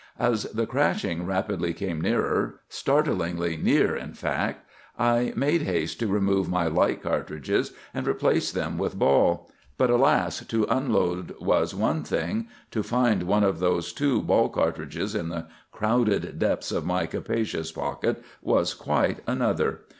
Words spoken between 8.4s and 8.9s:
them